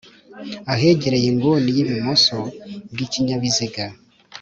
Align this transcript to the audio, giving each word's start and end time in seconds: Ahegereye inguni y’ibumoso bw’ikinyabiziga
Ahegereye 0.73 1.27
inguni 1.29 1.69
y’ibumoso 1.75 2.37
bw’ikinyabiziga 2.91 3.85